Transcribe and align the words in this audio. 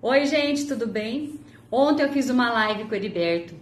Oi, 0.00 0.26
gente, 0.26 0.64
tudo 0.64 0.86
bem? 0.86 1.40
Ontem 1.72 2.04
eu 2.04 2.12
fiz 2.12 2.30
uma 2.30 2.52
live 2.52 2.84
com 2.84 2.92
o 2.92 2.94
Heriberto 2.94 3.56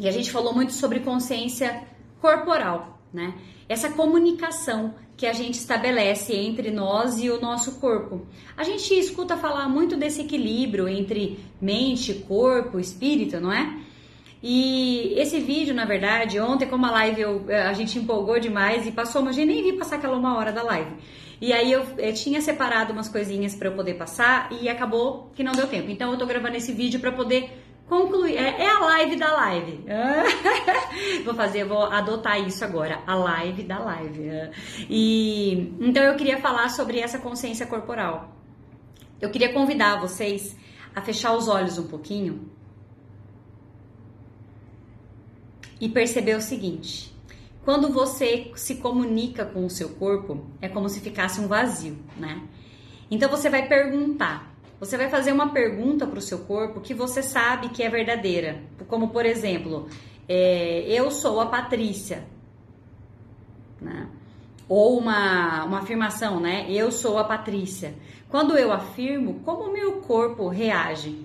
e 0.00 0.08
a 0.08 0.10
gente 0.10 0.28
falou 0.32 0.52
muito 0.52 0.72
sobre 0.72 0.98
consciência 0.98 1.84
corporal, 2.20 2.98
né? 3.14 3.34
Essa 3.68 3.88
comunicação 3.88 4.96
que 5.16 5.24
a 5.26 5.32
gente 5.32 5.54
estabelece 5.54 6.34
entre 6.34 6.72
nós 6.72 7.22
e 7.22 7.30
o 7.30 7.40
nosso 7.40 7.78
corpo. 7.78 8.26
A 8.56 8.64
gente 8.64 8.92
escuta 8.98 9.36
falar 9.36 9.68
muito 9.68 9.96
desse 9.96 10.22
equilíbrio 10.22 10.88
entre 10.88 11.38
mente, 11.60 12.14
corpo, 12.14 12.80
espírito, 12.80 13.38
não 13.38 13.52
é? 13.52 13.78
E 14.42 15.14
esse 15.18 15.38
vídeo, 15.38 15.72
na 15.72 15.84
verdade, 15.84 16.40
ontem, 16.40 16.66
como 16.66 16.84
a 16.86 16.90
live 16.90 17.20
eu, 17.20 17.44
a 17.48 17.72
gente 17.74 17.96
empolgou 17.96 18.40
demais 18.40 18.88
e 18.88 18.90
passou, 18.90 19.22
mas 19.22 19.38
eu 19.38 19.46
nem 19.46 19.62
vi 19.62 19.74
passar 19.74 19.96
aquela 19.96 20.16
uma 20.16 20.36
hora 20.36 20.50
da 20.50 20.64
live. 20.64 20.96
E 21.40 21.52
aí 21.52 21.72
eu, 21.72 21.82
eu 21.96 22.12
tinha 22.12 22.40
separado 22.40 22.92
umas 22.92 23.08
coisinhas 23.08 23.54
para 23.54 23.68
eu 23.68 23.72
poder 23.74 23.94
passar 23.94 24.52
e 24.52 24.68
acabou 24.68 25.30
que 25.34 25.42
não 25.42 25.52
deu 25.52 25.66
tempo. 25.66 25.90
Então 25.90 26.12
eu 26.12 26.18
tô 26.18 26.26
gravando 26.26 26.56
esse 26.56 26.72
vídeo 26.72 27.00
para 27.00 27.12
poder 27.12 27.50
concluir. 27.88 28.36
É, 28.36 28.62
é, 28.62 28.70
a 28.70 28.78
live 28.78 29.16
da 29.16 29.32
live. 29.32 29.84
vou 31.24 31.34
fazer, 31.34 31.64
vou 31.64 31.84
adotar 31.84 32.40
isso 32.40 32.64
agora, 32.64 33.02
a 33.06 33.14
live 33.14 33.62
da 33.64 33.78
live. 33.78 34.30
E 34.88 35.74
então 35.80 36.04
eu 36.04 36.14
queria 36.14 36.38
falar 36.38 36.68
sobre 36.68 37.00
essa 37.00 37.18
consciência 37.18 37.66
corporal. 37.66 38.36
Eu 39.20 39.30
queria 39.30 39.52
convidar 39.52 40.00
vocês 40.00 40.56
a 40.94 41.02
fechar 41.02 41.34
os 41.34 41.48
olhos 41.48 41.78
um 41.78 41.86
pouquinho 41.86 42.50
e 45.80 45.88
perceber 45.88 46.36
o 46.36 46.40
seguinte: 46.40 47.12
quando 47.70 47.88
você 47.92 48.50
se 48.56 48.74
comunica 48.74 49.44
com 49.44 49.64
o 49.64 49.70
seu 49.70 49.90
corpo, 49.90 50.44
é 50.60 50.68
como 50.68 50.88
se 50.88 50.98
ficasse 50.98 51.40
um 51.40 51.46
vazio, 51.46 51.96
né? 52.16 52.42
Então 53.08 53.30
você 53.30 53.48
vai 53.48 53.68
perguntar, 53.68 54.52
você 54.80 54.96
vai 54.96 55.08
fazer 55.08 55.30
uma 55.30 55.52
pergunta 55.52 56.04
para 56.04 56.18
o 56.18 56.20
seu 56.20 56.40
corpo 56.40 56.80
que 56.80 56.92
você 56.92 57.22
sabe 57.22 57.68
que 57.68 57.84
é 57.84 57.88
verdadeira, 57.88 58.60
como 58.88 59.10
por 59.10 59.24
exemplo, 59.24 59.86
é, 60.28 60.80
eu 60.88 61.12
sou 61.12 61.40
a 61.40 61.46
Patrícia, 61.46 62.24
né? 63.80 64.08
Ou 64.68 64.98
uma, 64.98 65.62
uma 65.62 65.78
afirmação, 65.78 66.40
né? 66.40 66.66
Eu 66.68 66.90
sou 66.90 67.18
a 67.18 67.24
Patrícia. 67.24 67.94
Quando 68.28 68.58
eu 68.58 68.72
afirmo, 68.72 69.42
como 69.44 69.70
o 69.70 69.72
meu 69.72 70.00
corpo 70.00 70.48
reage? 70.48 71.24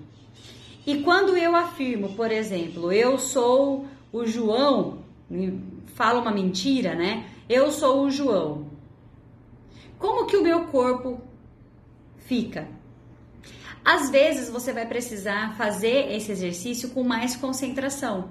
E 0.86 1.02
quando 1.02 1.36
eu 1.36 1.56
afirmo, 1.56 2.14
por 2.14 2.30
exemplo, 2.30 2.92
eu 2.92 3.18
sou 3.18 3.86
o 4.12 4.24
João, 4.24 5.04
fala 5.96 6.20
uma 6.20 6.30
mentira, 6.30 6.94
né? 6.94 7.24
Eu 7.48 7.72
sou 7.72 8.04
o 8.04 8.10
João. 8.10 8.66
Como 9.98 10.26
que 10.26 10.36
o 10.36 10.42
meu 10.42 10.66
corpo 10.66 11.18
fica? 12.18 12.68
Às 13.82 14.10
vezes 14.10 14.50
você 14.50 14.74
vai 14.74 14.86
precisar 14.86 15.56
fazer 15.56 16.12
esse 16.12 16.30
exercício 16.30 16.90
com 16.90 17.02
mais 17.02 17.34
concentração. 17.34 18.30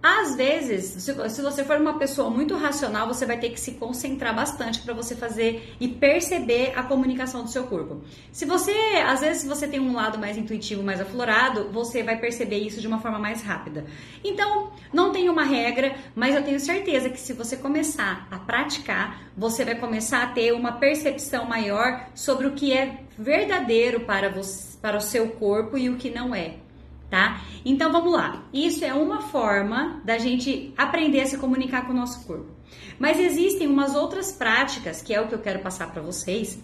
Às 0.00 0.36
vezes, 0.36 1.02
se 1.02 1.42
você 1.42 1.64
for 1.64 1.80
uma 1.80 1.98
pessoa 1.98 2.30
muito 2.30 2.54
racional, 2.54 3.08
você 3.08 3.26
vai 3.26 3.36
ter 3.36 3.50
que 3.50 3.58
se 3.58 3.72
concentrar 3.72 4.32
bastante 4.32 4.80
para 4.80 4.94
você 4.94 5.16
fazer 5.16 5.74
e 5.80 5.88
perceber 5.88 6.72
a 6.76 6.84
comunicação 6.84 7.42
do 7.42 7.50
seu 7.50 7.64
corpo. 7.64 8.00
Se 8.30 8.44
você, 8.44 8.72
às 9.04 9.20
vezes, 9.20 9.42
se 9.42 9.48
você 9.48 9.66
tem 9.66 9.80
um 9.80 9.92
lado 9.92 10.16
mais 10.16 10.36
intuitivo, 10.36 10.84
mais 10.84 11.00
aflorado, 11.00 11.68
você 11.72 12.04
vai 12.04 12.16
perceber 12.16 12.58
isso 12.58 12.80
de 12.80 12.86
uma 12.86 13.00
forma 13.00 13.18
mais 13.18 13.42
rápida. 13.42 13.86
Então, 14.22 14.70
não 14.92 15.10
tem 15.10 15.28
uma 15.28 15.42
regra, 15.42 15.96
mas 16.14 16.32
eu 16.32 16.44
tenho 16.44 16.60
certeza 16.60 17.10
que 17.10 17.18
se 17.18 17.32
você 17.32 17.56
começar 17.56 18.28
a 18.30 18.38
praticar, 18.38 19.32
você 19.36 19.64
vai 19.64 19.74
começar 19.74 20.22
a 20.22 20.28
ter 20.28 20.52
uma 20.52 20.72
percepção 20.72 21.44
maior 21.44 22.06
sobre 22.14 22.46
o 22.46 22.52
que 22.52 22.72
é 22.72 23.00
verdadeiro 23.18 24.00
para 24.00 24.28
você, 24.28 24.78
para 24.80 24.96
o 24.96 25.00
seu 25.00 25.30
corpo 25.30 25.76
e 25.76 25.88
o 25.90 25.96
que 25.96 26.08
não 26.08 26.32
é 26.32 26.67
tá? 27.10 27.42
Então 27.64 27.90
vamos 27.90 28.12
lá. 28.12 28.44
Isso 28.52 28.84
é 28.84 28.92
uma 28.92 29.22
forma 29.22 30.00
da 30.04 30.18
gente 30.18 30.72
aprender 30.76 31.22
a 31.22 31.26
se 31.26 31.38
comunicar 31.38 31.86
com 31.86 31.92
o 31.92 31.96
nosso 31.96 32.26
corpo. 32.26 32.58
Mas 32.98 33.18
existem 33.18 33.66
umas 33.66 33.94
outras 33.94 34.32
práticas, 34.32 35.00
que 35.00 35.14
é 35.14 35.20
o 35.20 35.28
que 35.28 35.34
eu 35.34 35.38
quero 35.38 35.60
passar 35.60 35.90
para 35.90 36.02
vocês, 36.02 36.62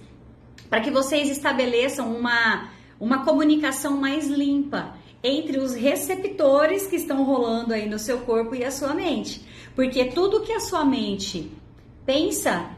para 0.69 0.81
que 0.81 0.91
vocês 0.91 1.31
estabeleçam 1.31 2.15
uma, 2.15 2.71
uma 2.99 3.25
comunicação 3.25 3.97
mais 3.97 4.27
limpa 4.27 4.97
entre 5.23 5.59
os 5.59 5.75
receptores 5.75 6.87
que 6.87 6.97
estão 6.97 7.25
rolando 7.25 7.73
aí 7.73 7.89
no 7.89 7.99
seu 7.99 8.21
corpo 8.21 8.55
e 8.55 8.63
a 8.65 8.71
sua 8.71 8.93
mente. 8.93 9.43
Porque 9.75 10.07
tudo 10.07 10.43
que 10.43 10.53
a 10.53 10.61
sua 10.61 10.85
mente 10.85 11.51
pensa, 12.05 12.71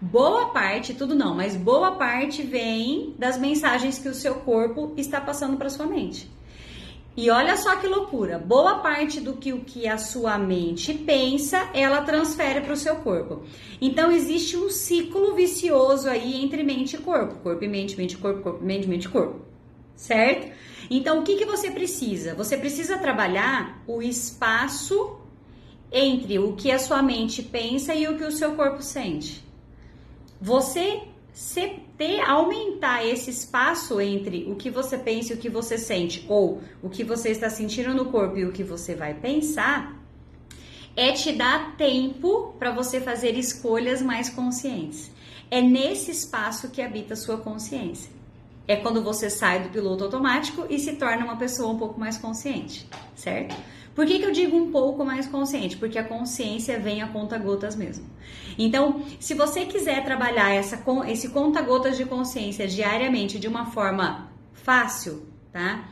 boa 0.00 0.46
parte, 0.46 0.94
tudo 0.94 1.14
não, 1.14 1.36
mas 1.36 1.56
boa 1.56 1.92
parte 1.92 2.42
vem 2.42 3.14
das 3.16 3.38
mensagens 3.38 3.98
que 3.98 4.08
o 4.08 4.14
seu 4.14 4.36
corpo 4.36 4.92
está 4.96 5.20
passando 5.20 5.56
para 5.56 5.70
sua 5.70 5.86
mente. 5.86 6.28
E 7.14 7.28
olha 7.28 7.58
só 7.58 7.76
que 7.76 7.86
loucura, 7.86 8.38
boa 8.38 8.78
parte 8.78 9.20
do 9.20 9.34
que 9.34 9.52
o 9.52 9.60
que 9.60 9.86
a 9.86 9.98
sua 9.98 10.38
mente 10.38 10.94
pensa, 10.94 11.68
ela 11.74 12.00
transfere 12.02 12.62
para 12.62 12.72
o 12.72 12.76
seu 12.76 12.96
corpo. 12.96 13.42
Então 13.80 14.10
existe 14.10 14.56
um 14.56 14.70
ciclo 14.70 15.34
vicioso 15.34 16.08
aí 16.08 16.42
entre 16.42 16.62
mente 16.62 16.96
e 16.96 16.98
corpo, 16.98 17.34
corpo 17.40 17.62
e 17.62 17.68
mente, 17.68 17.98
mente 17.98 18.12
e 18.12 18.16
corpo, 18.16 18.42
corpo, 18.42 18.64
mente, 18.64 18.88
mente 18.88 19.04
e 19.04 19.08
corpo. 19.10 19.42
Certo? 19.94 20.50
Então 20.90 21.20
o 21.20 21.22
que 21.22 21.36
que 21.36 21.44
você 21.44 21.70
precisa? 21.70 22.34
Você 22.34 22.56
precisa 22.56 22.96
trabalhar 22.96 23.82
o 23.86 24.00
espaço 24.00 25.18
entre 25.92 26.38
o 26.38 26.54
que 26.54 26.70
a 26.70 26.78
sua 26.78 27.02
mente 27.02 27.42
pensa 27.42 27.94
e 27.94 28.08
o 28.08 28.16
que 28.16 28.24
o 28.24 28.32
seu 28.32 28.52
corpo 28.54 28.82
sente. 28.82 29.44
Você 30.40 31.02
se 31.30 31.78
ter, 31.96 32.20
aumentar 32.20 33.06
esse 33.06 33.30
espaço 33.30 34.00
entre 34.00 34.50
o 34.50 34.56
que 34.56 34.70
você 34.70 34.98
pensa 34.98 35.32
e 35.32 35.36
o 35.36 35.38
que 35.38 35.48
você 35.48 35.78
sente, 35.78 36.24
ou 36.28 36.60
o 36.82 36.88
que 36.88 37.04
você 37.04 37.30
está 37.30 37.48
sentindo 37.48 37.94
no 37.94 38.06
corpo 38.06 38.36
e 38.38 38.44
o 38.44 38.52
que 38.52 38.64
você 38.64 38.94
vai 38.94 39.14
pensar, 39.14 40.00
é 40.96 41.12
te 41.12 41.32
dar 41.32 41.76
tempo 41.76 42.54
para 42.58 42.72
você 42.72 43.00
fazer 43.00 43.36
escolhas 43.38 44.02
mais 44.02 44.28
conscientes. 44.28 45.10
É 45.50 45.60
nesse 45.60 46.10
espaço 46.10 46.70
que 46.70 46.82
habita 46.82 47.14
a 47.14 47.16
sua 47.16 47.38
consciência. 47.38 48.10
É 48.66 48.76
quando 48.76 49.02
você 49.02 49.28
sai 49.28 49.62
do 49.62 49.70
piloto 49.70 50.04
automático 50.04 50.66
e 50.70 50.78
se 50.78 50.92
torna 50.94 51.24
uma 51.24 51.36
pessoa 51.36 51.72
um 51.72 51.78
pouco 51.78 51.98
mais 51.98 52.16
consciente, 52.16 52.88
certo? 53.14 53.56
Por 53.94 54.06
que, 54.06 54.18
que 54.18 54.24
eu 54.24 54.32
digo 54.32 54.56
um 54.56 54.70
pouco 54.70 55.04
mais 55.04 55.26
consciente? 55.26 55.76
Porque 55.76 55.98
a 55.98 56.04
consciência 56.04 56.78
vem 56.78 57.02
a 57.02 57.08
conta-gotas 57.08 57.76
mesmo. 57.76 58.06
Então, 58.58 59.04
se 59.20 59.34
você 59.34 59.66
quiser 59.66 60.04
trabalhar 60.04 60.50
essa, 60.54 60.82
esse 61.08 61.28
conta-gotas 61.28 61.96
de 61.96 62.04
consciência 62.04 62.66
diariamente 62.66 63.38
de 63.38 63.48
uma 63.48 63.66
forma 63.66 64.32
fácil, 64.52 65.26
tá? 65.52 65.88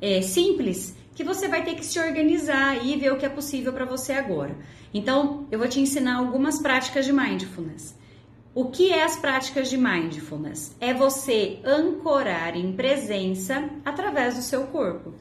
É, 0.00 0.20
simples, 0.20 0.94
que 1.14 1.24
você 1.24 1.48
vai 1.48 1.64
ter 1.64 1.74
que 1.74 1.84
se 1.84 1.98
organizar 1.98 2.84
e 2.84 2.96
ver 2.96 3.12
o 3.12 3.16
que 3.16 3.26
é 3.26 3.28
possível 3.28 3.72
para 3.72 3.84
você 3.84 4.12
agora. 4.12 4.56
Então, 4.92 5.46
eu 5.50 5.58
vou 5.58 5.68
te 5.68 5.80
ensinar 5.80 6.16
algumas 6.16 6.60
práticas 6.60 7.06
de 7.06 7.12
mindfulness. 7.12 7.96
O 8.54 8.66
que 8.66 8.92
é 8.92 9.04
as 9.04 9.16
práticas 9.16 9.70
de 9.70 9.76
mindfulness? 9.76 10.76
É 10.80 10.92
você 10.92 11.60
ancorar 11.64 12.56
em 12.56 12.72
presença 12.72 13.68
através 13.84 14.36
do 14.36 14.42
seu 14.42 14.66
corpo. 14.68 15.14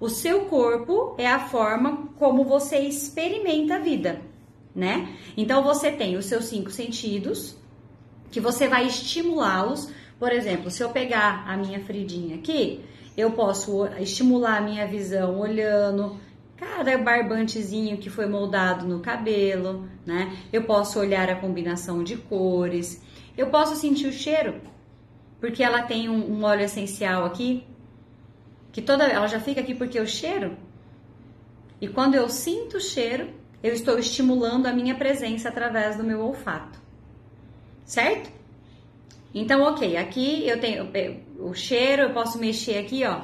O 0.00 0.08
seu 0.08 0.46
corpo 0.46 1.14
é 1.18 1.26
a 1.26 1.38
forma 1.38 2.08
como 2.18 2.42
você 2.42 2.78
experimenta 2.78 3.74
a 3.74 3.78
vida, 3.78 4.22
né? 4.74 5.14
Então 5.36 5.62
você 5.62 5.92
tem 5.92 6.16
os 6.16 6.24
seus 6.24 6.46
cinco 6.46 6.70
sentidos, 6.70 7.54
que 8.30 8.40
você 8.40 8.66
vai 8.66 8.86
estimulá-los. 8.86 9.92
Por 10.18 10.32
exemplo, 10.32 10.70
se 10.70 10.82
eu 10.82 10.88
pegar 10.88 11.44
a 11.46 11.54
minha 11.54 11.80
Fridinha 11.80 12.36
aqui, 12.36 12.82
eu 13.14 13.32
posso 13.32 13.86
estimular 13.98 14.56
a 14.56 14.60
minha 14.62 14.86
visão 14.86 15.38
olhando 15.38 16.18
cada 16.56 16.96
barbantezinho 16.96 17.98
que 17.98 18.08
foi 18.08 18.24
moldado 18.24 18.86
no 18.86 19.00
cabelo, 19.00 19.86
né? 20.06 20.34
Eu 20.50 20.64
posso 20.64 20.98
olhar 20.98 21.28
a 21.28 21.36
combinação 21.36 22.02
de 22.02 22.16
cores, 22.16 23.02
eu 23.36 23.48
posso 23.48 23.76
sentir 23.76 24.06
o 24.06 24.12
cheiro, 24.12 24.62
porque 25.38 25.62
ela 25.62 25.82
tem 25.82 26.08
um, 26.08 26.38
um 26.38 26.42
óleo 26.44 26.62
essencial 26.62 27.26
aqui 27.26 27.66
que 28.72 28.82
toda 28.82 29.04
ela 29.04 29.26
já 29.26 29.40
fica 29.40 29.60
aqui 29.60 29.74
porque 29.74 29.98
eu 29.98 30.06
cheiro. 30.06 30.56
E 31.80 31.88
quando 31.88 32.14
eu 32.14 32.28
sinto 32.28 32.76
o 32.76 32.80
cheiro, 32.80 33.30
eu 33.62 33.72
estou 33.72 33.98
estimulando 33.98 34.66
a 34.66 34.72
minha 34.72 34.94
presença 34.94 35.48
através 35.48 35.96
do 35.96 36.04
meu 36.04 36.20
olfato. 36.20 36.78
Certo? 37.84 38.30
Então, 39.34 39.62
ok, 39.62 39.96
aqui 39.96 40.46
eu 40.46 40.60
tenho 40.60 40.90
o 41.38 41.54
cheiro, 41.54 42.02
eu 42.02 42.10
posso 42.10 42.38
mexer 42.38 42.78
aqui, 42.78 43.04
ó. 43.04 43.22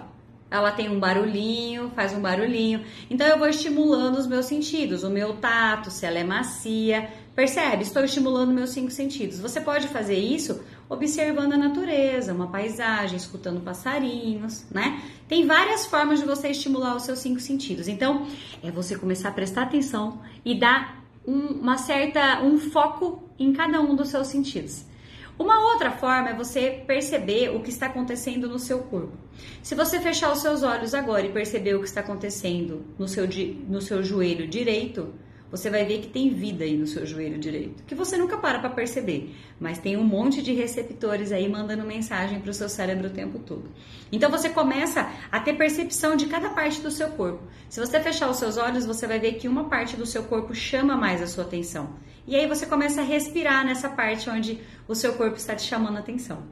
Ela 0.49 0.71
tem 0.71 0.89
um 0.89 1.01
barulhinho, 1.01 1.91
faz 1.91 2.13
um 2.13 2.21
barulhinho. 2.21 2.85
Então 3.11 3.27
eu 3.27 3.39
vou 3.39 3.49
estimulando 3.49 4.17
os 4.17 4.27
meus 4.27 4.47
sentidos, 4.47 5.03
o 5.03 5.11
meu 5.11 5.37
tato, 5.37 5.91
se 5.91 6.07
ela 6.07 6.19
é 6.19 6.25
macia. 6.25 7.11
Percebe? 7.37 7.83
Estou 7.83 8.03
estimulando 8.03 8.51
meus 8.51 8.71
cinco 8.71 8.91
sentidos. 8.91 9.39
Você 9.39 9.61
pode 9.61 9.89
fazer 9.89 10.17
isso 10.17 10.59
observando 10.89 11.53
a 11.53 11.59
natureza, 11.59 12.33
uma 12.33 12.47
paisagem, 12.47 13.15
escutando 13.15 13.61
passarinhos, 13.61 14.65
né? 14.71 15.03
Tem 15.29 15.47
várias 15.47 15.85
formas 15.85 16.19
de 16.19 16.25
você 16.25 16.49
estimular 16.49 16.97
os 16.97 17.03
seus 17.03 17.19
cinco 17.19 17.39
sentidos. 17.39 17.89
Então, 17.89 18.27
é 18.63 18.71
você 18.71 18.97
começar 18.97 19.29
a 19.29 19.33
prestar 19.33 19.65
atenção 19.65 20.23
e 20.47 20.59
dar 20.59 21.05
um, 21.27 21.49
uma 21.61 21.77
certa 21.77 22.41
um 22.43 22.57
foco 22.57 23.23
em 23.39 23.53
cada 23.53 23.83
um 23.83 23.95
dos 23.95 24.09
seus 24.09 24.29
sentidos. 24.29 24.87
Uma 25.39 25.61
outra 25.73 25.91
forma 25.91 26.31
é 26.31 26.35
você 26.35 26.83
perceber 26.87 27.55
o 27.55 27.61
que 27.61 27.69
está 27.69 27.85
acontecendo 27.85 28.49
no 28.49 28.59
seu 28.59 28.79
corpo. 28.79 29.13
Se 29.63 29.75
você 29.75 30.01
fechar 30.01 30.33
os 30.33 30.39
seus 30.39 30.63
olhos 30.63 30.95
agora 30.95 31.27
e 31.27 31.33
perceber 31.33 31.75
o 31.75 31.81
que 31.81 31.89
está 31.89 32.01
acontecendo 32.01 32.87
no 32.99 33.07
seu, 33.07 33.29
no 33.69 33.83
seu 33.83 34.03
joelho 34.03 34.49
direito, 34.49 35.13
você 35.51 35.71
vai 35.71 35.85
ver 35.85 36.01
que 36.01 36.09
tem 36.09 36.31
vida 36.31 36.65
aí 36.65 36.77
no 36.77 36.87
seu 36.87 37.07
joelho 37.07 37.39
direito, 37.39 37.85
que 37.85 37.95
você 37.95 38.17
nunca 38.17 38.37
para 38.37 38.59
para 38.59 38.71
perceber, 38.71 39.35
mas 39.61 39.79
tem 39.79 39.97
um 39.97 40.05
monte 40.05 40.43
de 40.43 40.53
receptores 40.53 41.33
aí 41.33 41.49
mandando 41.49 41.85
mensagem 41.85 42.41
para 42.41 42.51
o 42.51 42.55
seu 42.55 42.69
cérebro 42.69 43.09
o 43.09 43.13
tempo 43.13 43.39
todo. 43.39 43.71
Então 44.11 44.31
você 44.31 44.49
começa 44.49 45.11
a 45.31 45.41
ter 45.41 45.55
percepção 45.55 46.17
de 46.17 46.27
cada 46.27 46.51
parte 46.51 46.81
do 46.81 46.91
seu 46.91 47.11
corpo. 47.11 47.43
Se 47.69 47.81
você 47.81 48.01
fechar 48.01 48.29
os 48.29 48.37
seus 48.37 48.57
olhos, 48.57 48.85
você 48.85 49.07
vai 49.07 49.19
ver 49.19 49.35
que 49.35 49.49
uma 49.49 49.69
parte 49.69 49.97
do 49.97 50.07
seu 50.07 50.25
corpo 50.25 50.55
chama 50.55 50.97
mais 50.97 51.23
a 51.23 51.27
sua 51.27 51.45
atenção. 51.45 51.95
E 52.27 52.35
aí 52.35 52.47
você 52.47 52.67
começa 52.67 53.01
a 53.01 53.05
respirar 53.05 53.65
nessa 53.65 53.89
parte 53.89 54.29
onde 54.29 54.61
o 54.89 54.95
seu 54.95 55.15
corpo 55.15 55.37
está 55.37 55.55
te 55.55 55.63
chamando 55.63 55.97
a 55.97 56.01
atenção. 56.01 56.43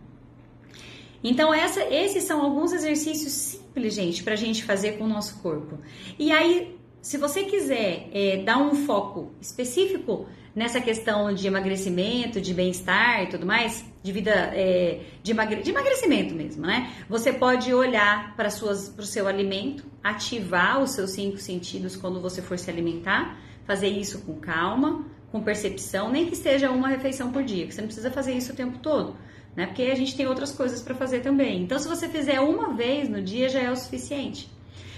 Então, 1.22 1.54
essa, 1.54 1.82
esses 1.82 2.24
são 2.24 2.42
alguns 2.42 2.70
exercícios 2.72 3.32
simples, 3.32 3.94
gente, 3.94 4.22
para 4.22 4.34
a 4.34 4.36
gente 4.36 4.62
fazer 4.62 4.98
com 4.98 5.04
o 5.04 5.08
nosso 5.08 5.40
corpo. 5.40 5.78
E 6.18 6.30
aí, 6.30 6.73
se 7.04 7.18
você 7.18 7.44
quiser 7.44 8.08
é, 8.14 8.38
dar 8.38 8.56
um 8.56 8.74
foco 8.86 9.30
específico 9.38 10.26
nessa 10.56 10.80
questão 10.80 11.34
de 11.34 11.46
emagrecimento, 11.46 12.40
de 12.40 12.54
bem-estar 12.54 13.24
e 13.24 13.26
tudo 13.26 13.44
mais, 13.44 13.84
de 14.02 14.10
vida 14.10 14.30
é, 14.30 15.00
de, 15.22 15.32
emagre 15.32 15.60
de, 15.60 15.70
emagrecimento 15.70 16.34
mesmo, 16.34 16.64
né? 16.64 16.94
Você 17.06 17.30
pode 17.30 17.74
olhar 17.74 18.34
para 18.34 18.48
o 18.48 19.02
seu 19.02 19.28
alimento, 19.28 19.84
ativar 20.02 20.82
os 20.82 20.92
seus 20.92 21.10
cinco 21.10 21.36
sentidos 21.36 21.94
quando 21.94 22.22
você 22.22 22.40
for 22.40 22.58
se 22.58 22.70
alimentar, 22.70 23.38
fazer 23.66 23.88
isso 23.88 24.22
com 24.22 24.40
calma, 24.40 25.04
com 25.30 25.42
percepção, 25.42 26.10
nem 26.10 26.24
que 26.24 26.34
seja 26.34 26.70
uma 26.70 26.88
refeição 26.88 27.30
por 27.30 27.44
dia, 27.44 27.66
que 27.66 27.74
você 27.74 27.82
não 27.82 27.88
precisa 27.88 28.10
fazer 28.10 28.32
isso 28.32 28.52
o 28.52 28.56
tempo 28.56 28.78
todo, 28.78 29.14
né? 29.54 29.66
Porque 29.66 29.82
a 29.82 29.94
gente 29.94 30.16
tem 30.16 30.26
outras 30.26 30.52
coisas 30.52 30.80
para 30.80 30.94
fazer 30.94 31.20
também. 31.20 31.64
Então, 31.64 31.78
se 31.78 31.86
você 31.86 32.08
fizer 32.08 32.40
uma 32.40 32.72
vez 32.72 33.10
no 33.10 33.20
dia, 33.20 33.50
já 33.50 33.60
é 33.60 33.70
o 33.70 33.76
suficiente. 33.76 34.48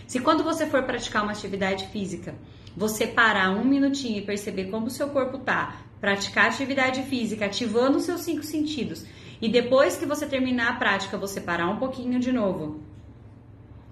Se 0.07 0.21
quando 0.21 0.45
você 0.45 0.67
for 0.67 0.83
praticar 0.85 1.23
uma 1.23 1.33
atividade 1.33 1.89
física, 1.89 2.35
você 2.77 3.07
parar 3.07 3.51
um 3.51 3.65
minutinho 3.65 4.19
e 4.19 4.25
perceber 4.25 4.67
como 4.67 4.87
o 4.87 4.91
seu 4.91 5.09
corpo 5.09 5.39
tá, 5.39 5.81
praticar 6.01 6.47
atividade 6.47 7.03
física, 7.05 7.47
ativando 7.47 7.99
os 7.99 8.05
seus 8.05 8.21
cinco 8.21 8.43
sentidos, 8.43 9.05
e 9.41 9.49
depois 9.49 9.97
que 9.97 10.07
você 10.07 10.27
terminar 10.27 10.73
a 10.73 10.77
prática, 10.77 11.19
você 11.19 11.41
parar 11.41 11.69
um 11.69 11.79
pouquinho 11.79 12.21
de 12.21 12.33
novo 12.33 12.81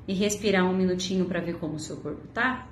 e 0.07 0.15
respirar 0.15 0.65
um 0.65 0.77
minutinho 0.77 1.25
para 1.25 1.41
ver 1.41 1.59
como 1.59 1.75
o 1.75 1.81
seu 1.81 1.97
corpo 1.97 2.27
tá, 2.29 2.69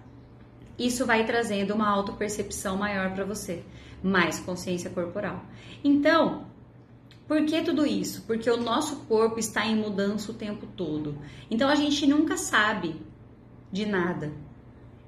isso 0.79 1.05
vai 1.05 1.25
trazendo 1.25 1.75
uma 1.75 1.89
autopercepção 1.89 2.77
maior 2.77 3.13
para 3.13 3.25
você, 3.25 3.63
mais 4.03 4.39
consciência 4.39 4.91
corporal. 4.91 5.45
Então, 5.85 6.47
por 7.27 7.45
que 7.45 7.63
tudo 7.63 7.87
isso? 7.87 8.23
Porque 8.27 8.51
o 8.51 8.57
nosso 8.57 8.97
corpo 9.07 9.39
está 9.39 9.67
em 9.67 9.77
mudança 9.77 10.31
o 10.31 10.35
tempo 10.35 10.67
todo. 10.77 11.17
Então 11.51 11.69
a 11.69 11.75
gente 11.75 12.07
nunca 12.07 12.37
sabe 12.37 13.01
de 13.73 13.87
nada. 13.87 14.31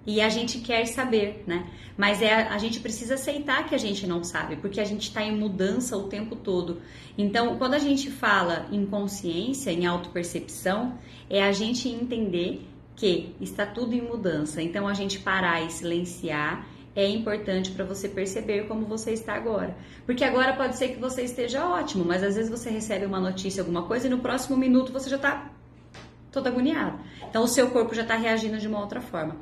E 0.07 0.21
a 0.21 0.29
gente 0.29 0.59
quer 0.59 0.87
saber, 0.87 1.45
né? 1.47 1.67
Mas 1.97 2.21
é, 2.21 2.35
a 2.35 2.59
gente 2.59 2.81
precisa 2.81 3.15
aceitar 3.15 3.67
que 3.67 3.75
a 3.75 3.79
gente 3.79 4.07
não 4.07 4.23
sabe, 4.23 4.57
porque 4.57 4.81
a 4.81 4.85
gente 4.85 5.09
está 5.09 5.23
em 5.23 5.37
mudança 5.37 5.97
o 5.97 6.09
tempo 6.09 6.37
todo. 6.37 6.83
Então, 7.17 7.57
quando 7.57 7.75
a 7.75 7.79
gente 7.79 8.11
fala 8.11 8.67
em 8.71 8.85
consciência, 8.85 9.71
em 9.71 9.87
autopercepção, 9.87 10.99
é 11.31 11.43
a 11.43 11.53
gente 11.53 11.89
entender 11.89 12.67
que 12.97 13.35
está 13.41 13.65
tudo 13.65 13.95
em 13.95 14.03
mudança. 14.03 14.61
Então, 14.61 14.87
a 14.87 14.95
gente 14.95 15.21
parar 15.21 15.63
e 15.63 15.71
silenciar 15.71 16.67
é 16.95 17.09
importante 17.09 17.71
para 17.73 17.85
você 17.85 18.09
perceber 18.09 18.69
como 18.69 18.87
você 18.87 19.13
está 19.13 19.35
agora. 19.35 19.77
Porque 20.07 20.23
agora 20.23 20.55
pode 20.55 20.77
ser 20.77 20.89
que 20.89 21.01
você 21.01 21.23
esteja 21.23 21.67
ótimo, 21.67 22.05
mas 22.05 22.23
às 22.23 22.37
vezes 22.37 22.51
você 22.51 22.71
recebe 22.71 23.05
uma 23.07 23.19
notícia, 23.19 23.63
alguma 23.63 23.83
coisa, 23.83 24.07
e 24.07 24.11
no 24.11 24.21
próximo 24.21 24.57
minuto 24.57 24.93
você 24.93 25.11
já 25.11 25.17
está 25.17 25.51
toda 26.35 26.51
agoniada. 26.51 26.99
Então 27.31 27.45
o 27.45 27.49
seu 27.49 27.71
corpo 27.71 27.95
já 27.95 28.03
está 28.03 28.17
reagindo 28.17 28.59
de 28.59 28.69
uma 28.69 28.81
outra 28.81 29.01
forma. 29.01 29.37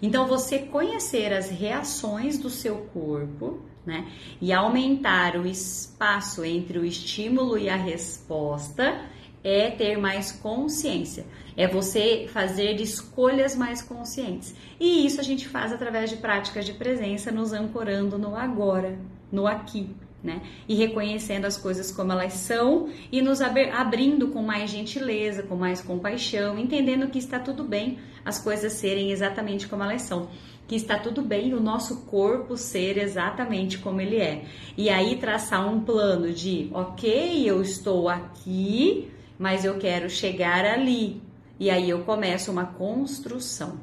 Então 0.00 0.26
você 0.26 0.60
conhecer 0.60 1.32
as 1.32 1.50
reações 1.50 2.38
do 2.38 2.48
seu 2.48 2.76
corpo, 2.92 3.60
né, 3.84 4.06
e 4.40 4.52
aumentar 4.52 5.36
o 5.36 5.46
espaço 5.46 6.44
entre 6.44 6.78
o 6.78 6.84
estímulo 6.84 7.56
e 7.56 7.68
a 7.68 7.76
resposta 7.76 9.00
é 9.44 9.70
ter 9.70 9.96
mais 9.96 10.32
consciência. 10.32 11.24
É 11.56 11.68
você 11.68 12.28
fazer 12.32 12.80
escolhas 12.80 13.54
mais 13.54 13.80
conscientes. 13.80 14.54
E 14.78 15.06
isso 15.06 15.20
a 15.20 15.24
gente 15.24 15.48
faz 15.48 15.72
através 15.72 16.10
de 16.10 16.16
práticas 16.16 16.64
de 16.66 16.72
presença, 16.72 17.30
nos 17.30 17.52
ancorando 17.52 18.18
no 18.18 18.36
agora, 18.36 18.98
no 19.30 19.46
aqui 19.46 19.94
né? 20.26 20.42
E 20.68 20.74
reconhecendo 20.74 21.44
as 21.44 21.56
coisas 21.56 21.90
como 21.92 22.12
elas 22.12 22.34
são 22.34 22.88
e 23.10 23.22
nos 23.22 23.40
abrindo 23.40 24.28
com 24.28 24.42
mais 24.42 24.68
gentileza, 24.68 25.44
com 25.44 25.54
mais 25.54 25.80
compaixão, 25.80 26.58
entendendo 26.58 27.06
que 27.08 27.18
está 27.18 27.38
tudo 27.38 27.62
bem 27.62 27.98
as 28.24 28.40
coisas 28.40 28.72
serem 28.72 29.12
exatamente 29.12 29.68
como 29.68 29.84
elas 29.84 30.02
são. 30.02 30.28
Que 30.66 30.74
está 30.74 30.98
tudo 30.98 31.22
bem 31.22 31.54
o 31.54 31.60
nosso 31.60 32.02
corpo 32.06 32.56
ser 32.56 32.98
exatamente 32.98 33.78
como 33.78 34.00
ele 34.00 34.16
é. 34.16 34.44
E 34.76 34.90
aí 34.90 35.16
traçar 35.16 35.72
um 35.72 35.80
plano 35.80 36.32
de, 36.32 36.68
ok, 36.72 37.48
eu 37.48 37.62
estou 37.62 38.08
aqui, 38.08 39.08
mas 39.38 39.64
eu 39.64 39.78
quero 39.78 40.10
chegar 40.10 40.64
ali. 40.64 41.22
E 41.60 41.70
aí 41.70 41.88
eu 41.88 42.00
começo 42.00 42.50
uma 42.50 42.66
construção, 42.66 43.78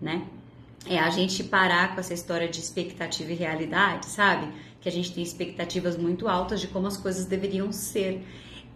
né? 0.00 0.28
É 0.86 0.98
a 0.98 1.10
gente 1.10 1.44
parar 1.44 1.94
com 1.94 2.00
essa 2.00 2.14
história 2.14 2.48
de 2.48 2.60
expectativa 2.60 3.32
e 3.32 3.34
realidade, 3.34 4.06
sabe? 4.06 4.52
que 4.80 4.88
a 4.88 4.92
gente 4.92 5.12
tem 5.12 5.22
expectativas 5.22 5.96
muito 5.96 6.28
altas 6.28 6.60
de 6.60 6.68
como 6.68 6.86
as 6.86 6.96
coisas 6.96 7.26
deveriam 7.26 7.72
ser. 7.72 8.22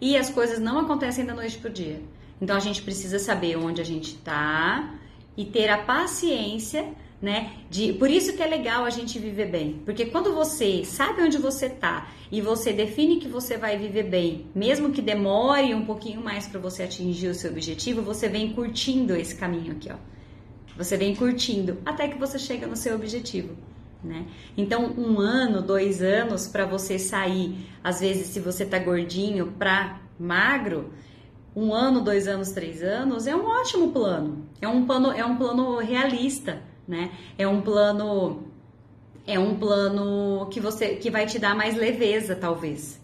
E 0.01 0.17
as 0.17 0.29
coisas 0.29 0.59
não 0.59 0.79
acontecem 0.79 1.25
da 1.25 1.33
noite 1.33 1.57
para 1.57 1.69
o 1.69 1.73
dia. 1.73 2.01
Então 2.41 2.55
a 2.55 2.59
gente 2.59 2.81
precisa 2.81 3.19
saber 3.19 3.57
onde 3.57 3.81
a 3.81 3.85
gente 3.85 4.15
está 4.15 4.95
e 5.37 5.45
ter 5.45 5.69
a 5.69 5.77
paciência, 5.77 6.91
né? 7.21 7.53
De, 7.69 7.93
por 7.93 8.09
isso 8.09 8.35
que 8.35 8.43
é 8.43 8.47
legal 8.47 8.83
a 8.83 8.89
gente 8.89 9.17
viver 9.17 9.49
bem. 9.49 9.81
Porque 9.85 10.05
quando 10.07 10.33
você 10.33 10.83
sabe 10.83 11.21
onde 11.21 11.37
você 11.37 11.67
está 11.67 12.11
e 12.29 12.41
você 12.41 12.73
define 12.73 13.17
que 13.17 13.29
você 13.29 13.57
vai 13.57 13.77
viver 13.77 14.03
bem, 14.03 14.45
mesmo 14.53 14.91
que 14.91 15.01
demore 15.01 15.73
um 15.73 15.85
pouquinho 15.85 16.21
mais 16.21 16.47
para 16.47 16.59
você 16.59 16.83
atingir 16.83 17.29
o 17.29 17.35
seu 17.35 17.49
objetivo, 17.51 18.01
você 18.01 18.27
vem 18.27 18.51
curtindo 18.51 19.15
esse 19.15 19.35
caminho 19.35 19.71
aqui, 19.71 19.89
ó. 19.89 20.12
Você 20.77 20.97
vem 20.97 21.15
curtindo 21.15 21.77
até 21.85 22.07
que 22.07 22.17
você 22.17 22.39
chega 22.39 22.65
no 22.67 22.75
seu 22.75 22.95
objetivo. 22.95 23.55
Né? 24.03 24.25
Então, 24.57 24.93
um 24.97 25.19
ano, 25.19 25.61
dois 25.61 26.01
anos 26.01 26.47
para 26.47 26.65
você 26.65 26.99
sair, 26.99 27.69
às 27.83 28.01
vezes, 28.01 28.27
se 28.27 28.39
você 28.39 28.65
tá 28.65 28.77
gordinho, 28.77 29.53
para 29.53 30.01
magro, 30.19 30.91
um 31.55 31.73
ano, 31.73 32.01
dois 32.01 32.27
anos, 32.27 32.51
três 32.51 32.83
anos 32.83 33.27
é 33.27 33.35
um 33.35 33.45
ótimo 33.45 33.91
plano. 33.91 34.45
É 34.59 34.67
um 34.67 34.85
plano, 34.85 35.11
é 35.11 35.23
um 35.23 35.37
plano 35.37 35.77
realista, 35.77 36.61
né? 36.87 37.11
É 37.37 37.47
um 37.47 37.61
plano, 37.61 38.43
é 39.25 39.39
um 39.39 39.55
plano 39.55 40.47
que 40.47 40.59
você 40.59 40.95
que 40.95 41.09
vai 41.09 41.25
te 41.25 41.39
dar 41.39 41.55
mais 41.55 41.75
leveza, 41.75 42.35
talvez. 42.35 42.99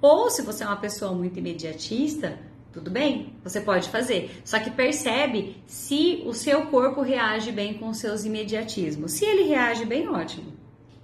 Ou 0.00 0.30
se 0.30 0.42
você 0.42 0.62
é 0.62 0.66
uma 0.66 0.76
pessoa 0.76 1.12
muito 1.12 1.38
imediatista, 1.38 2.38
tudo 2.74 2.90
bem, 2.90 3.32
você 3.44 3.60
pode 3.60 3.88
fazer. 3.88 4.42
Só 4.44 4.58
que 4.58 4.68
percebe 4.68 5.62
se 5.64 6.24
o 6.26 6.34
seu 6.34 6.66
corpo 6.66 7.02
reage 7.02 7.52
bem 7.52 7.74
com 7.74 7.88
os 7.88 7.98
seus 7.98 8.24
imediatismos. 8.24 9.12
Se 9.12 9.24
ele 9.24 9.44
reage 9.44 9.84
bem, 9.84 10.08
ótimo. 10.08 10.52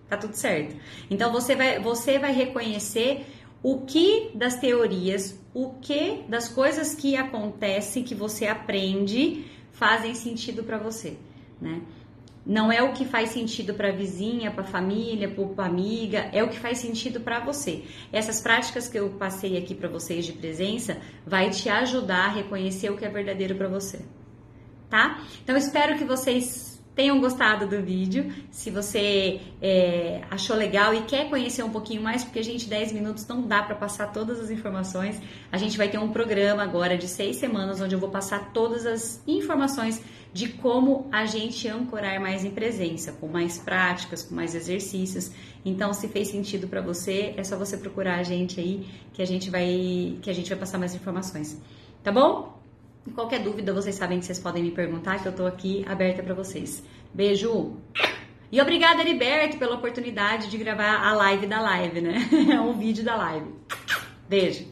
Tá 0.08 0.16
tudo 0.16 0.34
certo. 0.34 0.74
Então 1.08 1.30
você 1.30 1.54
vai, 1.54 1.78
você 1.78 2.18
vai 2.18 2.32
reconhecer 2.32 3.24
o 3.62 3.82
que 3.82 4.32
das 4.34 4.56
teorias, 4.56 5.38
o 5.54 5.74
que 5.74 6.24
das 6.28 6.48
coisas 6.48 6.92
que 6.92 7.14
acontecem, 7.14 8.02
que 8.02 8.16
você 8.16 8.48
aprende, 8.48 9.44
fazem 9.70 10.12
sentido 10.16 10.64
para 10.64 10.76
você, 10.76 11.16
né? 11.60 11.82
Não 12.44 12.72
é 12.72 12.82
o 12.82 12.92
que 12.92 13.04
faz 13.04 13.30
sentido 13.30 13.74
para 13.74 13.88
a 13.88 13.92
vizinha, 13.92 14.50
para 14.50 14.62
a 14.62 14.66
família, 14.66 15.28
para 15.28 15.64
a 15.64 15.66
amiga, 15.66 16.30
é 16.32 16.42
o 16.42 16.48
que 16.48 16.58
faz 16.58 16.78
sentido 16.78 17.20
para 17.20 17.40
você. 17.40 17.84
Essas 18.12 18.40
práticas 18.40 18.88
que 18.88 18.98
eu 18.98 19.10
passei 19.10 19.58
aqui 19.58 19.74
para 19.74 19.88
vocês 19.88 20.24
de 20.24 20.32
presença 20.32 20.98
vai 21.26 21.50
te 21.50 21.68
ajudar 21.68 22.26
a 22.26 22.32
reconhecer 22.32 22.90
o 22.90 22.96
que 22.96 23.04
é 23.04 23.08
verdadeiro 23.08 23.54
para 23.54 23.68
você. 23.68 24.00
Tá? 24.88 25.22
Então 25.42 25.56
espero 25.56 25.96
que 25.96 26.04
vocês 26.04 26.69
tenham 26.94 27.20
gostado 27.20 27.66
do 27.66 27.82
vídeo. 27.82 28.32
Se 28.50 28.70
você 28.70 29.40
é, 29.60 30.22
achou 30.30 30.56
legal 30.56 30.92
e 30.94 31.02
quer 31.02 31.28
conhecer 31.28 31.62
um 31.62 31.70
pouquinho 31.70 32.02
mais, 32.02 32.24
porque, 32.24 32.42
gente, 32.42 32.68
10 32.68 32.92
minutos 32.92 33.26
não 33.26 33.42
dá 33.42 33.62
para 33.62 33.74
passar 33.74 34.12
todas 34.12 34.40
as 34.40 34.50
informações. 34.50 35.20
A 35.50 35.56
gente 35.56 35.76
vai 35.76 35.88
ter 35.88 35.98
um 35.98 36.10
programa 36.10 36.62
agora 36.62 36.96
de 36.96 37.08
seis 37.08 37.36
semanas 37.36 37.80
onde 37.80 37.94
eu 37.94 37.98
vou 37.98 38.10
passar 38.10 38.52
todas 38.52 38.86
as 38.86 39.22
informações 39.26 40.02
de 40.32 40.48
como 40.48 41.08
a 41.10 41.26
gente 41.26 41.66
ancorar 41.68 42.20
mais 42.20 42.44
em 42.44 42.50
presença, 42.50 43.12
com 43.12 43.26
mais 43.26 43.58
práticas, 43.58 44.22
com 44.22 44.34
mais 44.34 44.54
exercícios. 44.54 45.32
Então, 45.64 45.92
se 45.92 46.08
fez 46.08 46.28
sentido 46.28 46.68
para 46.68 46.80
você, 46.80 47.34
é 47.36 47.42
só 47.42 47.56
você 47.56 47.76
procurar 47.76 48.18
a 48.18 48.22
gente 48.22 48.60
aí 48.60 48.86
que 49.12 49.22
a 49.22 49.26
gente 49.26 49.50
vai 49.50 50.18
que 50.22 50.30
a 50.30 50.32
gente 50.32 50.48
vai 50.48 50.58
passar 50.58 50.78
mais 50.78 50.94
informações. 50.94 51.60
Tá 52.02 52.12
bom? 52.12 52.59
Qualquer 53.14 53.40
dúvida, 53.40 53.72
vocês 53.72 53.94
sabem 53.94 54.18
que 54.18 54.26
vocês 54.26 54.38
podem 54.38 54.62
me 54.62 54.70
perguntar, 54.70 55.20
que 55.22 55.26
eu 55.26 55.32
tô 55.32 55.46
aqui 55.46 55.84
aberta 55.88 56.22
para 56.22 56.34
vocês. 56.34 56.82
Beijo! 57.12 57.76
E 58.52 58.60
obrigada, 58.60 59.00
Heriberto, 59.00 59.58
pela 59.58 59.76
oportunidade 59.76 60.50
de 60.50 60.58
gravar 60.58 61.06
a 61.06 61.12
live 61.12 61.46
da 61.46 61.60
live, 61.60 62.00
né? 62.00 62.28
o 62.66 62.72
vídeo 62.72 63.04
da 63.04 63.16
live. 63.16 63.46
Beijo! 64.28 64.66